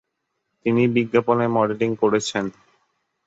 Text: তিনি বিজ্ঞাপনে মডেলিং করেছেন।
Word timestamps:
তিনি 0.65 0.81
বিজ্ঞাপনে 0.95 1.45
মডেলিং 1.57 1.89
করেছেন। 2.01 2.45